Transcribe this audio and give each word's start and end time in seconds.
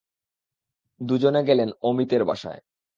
দুজনে 1.01 1.41
গেলেন 1.43 1.69
অমিতর 1.81 2.21
বাসায়। 2.25 2.61